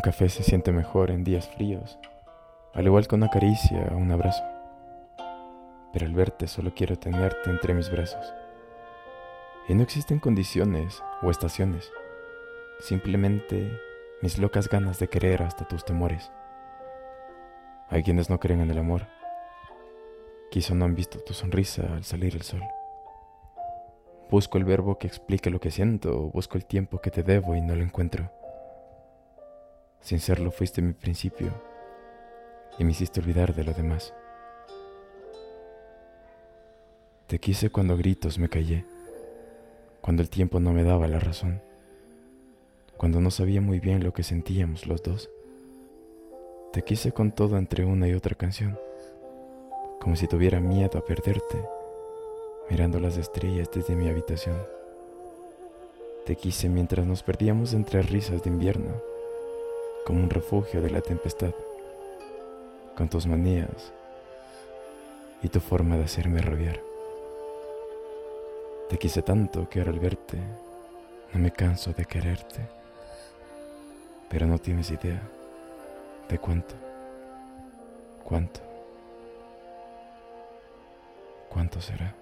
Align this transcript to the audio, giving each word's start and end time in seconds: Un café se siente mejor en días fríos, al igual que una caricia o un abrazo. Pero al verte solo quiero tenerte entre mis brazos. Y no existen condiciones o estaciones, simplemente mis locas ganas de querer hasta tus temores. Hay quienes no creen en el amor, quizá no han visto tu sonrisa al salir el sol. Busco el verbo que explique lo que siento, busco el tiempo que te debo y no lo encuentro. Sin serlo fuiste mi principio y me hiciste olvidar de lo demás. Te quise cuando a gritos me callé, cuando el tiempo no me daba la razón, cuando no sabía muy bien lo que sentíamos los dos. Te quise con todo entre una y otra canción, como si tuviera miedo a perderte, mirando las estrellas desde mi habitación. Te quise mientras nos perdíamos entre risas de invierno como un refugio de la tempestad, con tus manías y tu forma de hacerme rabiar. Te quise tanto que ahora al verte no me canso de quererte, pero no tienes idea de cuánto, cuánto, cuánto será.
Un 0.00 0.02
café 0.02 0.30
se 0.30 0.42
siente 0.42 0.72
mejor 0.72 1.10
en 1.10 1.24
días 1.24 1.46
fríos, 1.46 1.98
al 2.72 2.86
igual 2.86 3.06
que 3.06 3.16
una 3.16 3.28
caricia 3.28 3.86
o 3.92 3.98
un 3.98 4.10
abrazo. 4.10 4.42
Pero 5.92 6.06
al 6.06 6.14
verte 6.14 6.46
solo 6.46 6.72
quiero 6.74 6.98
tenerte 6.98 7.50
entre 7.50 7.74
mis 7.74 7.90
brazos. 7.90 8.32
Y 9.68 9.74
no 9.74 9.82
existen 9.82 10.18
condiciones 10.18 11.02
o 11.20 11.30
estaciones, 11.30 11.92
simplemente 12.78 13.78
mis 14.22 14.38
locas 14.38 14.70
ganas 14.70 14.98
de 14.98 15.08
querer 15.08 15.42
hasta 15.42 15.68
tus 15.68 15.84
temores. 15.84 16.32
Hay 17.90 18.02
quienes 18.02 18.30
no 18.30 18.40
creen 18.40 18.62
en 18.62 18.70
el 18.70 18.78
amor, 18.78 19.06
quizá 20.50 20.74
no 20.74 20.86
han 20.86 20.94
visto 20.94 21.18
tu 21.18 21.34
sonrisa 21.34 21.82
al 21.92 22.04
salir 22.04 22.34
el 22.36 22.42
sol. 22.42 22.62
Busco 24.30 24.56
el 24.56 24.64
verbo 24.64 24.96
que 24.96 25.08
explique 25.08 25.50
lo 25.50 25.60
que 25.60 25.70
siento, 25.70 26.30
busco 26.30 26.56
el 26.56 26.64
tiempo 26.64 27.02
que 27.02 27.10
te 27.10 27.22
debo 27.22 27.54
y 27.54 27.60
no 27.60 27.76
lo 27.76 27.82
encuentro. 27.82 28.30
Sin 30.00 30.18
serlo 30.18 30.50
fuiste 30.50 30.80
mi 30.80 30.92
principio 30.92 31.52
y 32.78 32.84
me 32.84 32.92
hiciste 32.92 33.20
olvidar 33.20 33.54
de 33.54 33.64
lo 33.64 33.72
demás. 33.72 34.14
Te 37.26 37.38
quise 37.38 37.70
cuando 37.70 37.94
a 37.94 37.96
gritos 37.96 38.38
me 38.38 38.48
callé, 38.48 38.86
cuando 40.00 40.22
el 40.22 40.30
tiempo 40.30 40.58
no 40.58 40.72
me 40.72 40.82
daba 40.82 41.06
la 41.06 41.20
razón, 41.20 41.60
cuando 42.96 43.20
no 43.20 43.30
sabía 43.30 43.60
muy 43.60 43.78
bien 43.78 44.02
lo 44.02 44.12
que 44.12 44.22
sentíamos 44.22 44.86
los 44.86 45.02
dos. 45.02 45.30
Te 46.72 46.82
quise 46.82 47.12
con 47.12 47.32
todo 47.32 47.58
entre 47.58 47.84
una 47.84 48.08
y 48.08 48.14
otra 48.14 48.34
canción, 48.34 48.78
como 50.00 50.16
si 50.16 50.26
tuviera 50.26 50.60
miedo 50.60 50.98
a 50.98 51.04
perderte, 51.04 51.58
mirando 52.70 52.98
las 52.98 53.16
estrellas 53.16 53.68
desde 53.72 53.94
mi 53.94 54.08
habitación. 54.08 54.56
Te 56.24 56.36
quise 56.36 56.68
mientras 56.68 57.06
nos 57.06 57.22
perdíamos 57.22 57.74
entre 57.74 58.02
risas 58.02 58.42
de 58.42 58.50
invierno 58.50 59.09
como 60.04 60.22
un 60.22 60.30
refugio 60.30 60.80
de 60.80 60.90
la 60.90 61.00
tempestad, 61.00 61.52
con 62.96 63.08
tus 63.08 63.26
manías 63.26 63.92
y 65.42 65.48
tu 65.48 65.60
forma 65.60 65.96
de 65.96 66.04
hacerme 66.04 66.40
rabiar. 66.40 66.80
Te 68.88 68.98
quise 68.98 69.22
tanto 69.22 69.68
que 69.68 69.78
ahora 69.78 69.92
al 69.92 70.00
verte 70.00 70.38
no 71.32 71.40
me 71.40 71.52
canso 71.52 71.92
de 71.92 72.04
quererte, 72.04 72.60
pero 74.28 74.46
no 74.46 74.58
tienes 74.58 74.90
idea 74.90 75.22
de 76.28 76.38
cuánto, 76.38 76.74
cuánto, 78.24 78.60
cuánto 81.48 81.80
será. 81.80 82.14